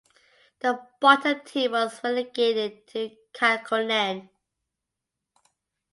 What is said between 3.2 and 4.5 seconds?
Kakkonen.